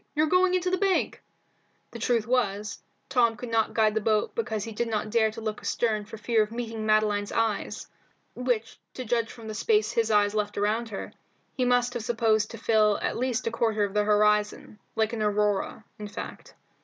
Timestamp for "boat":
4.01-4.33